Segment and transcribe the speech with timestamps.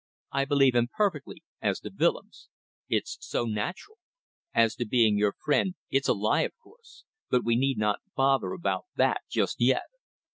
[0.31, 2.49] I believe him perfectly, as to Willems.
[2.89, 3.99] It's so natural.
[4.51, 8.51] As to being your friend it's a lie of course, but we need not bother
[8.53, 9.83] about that just yet.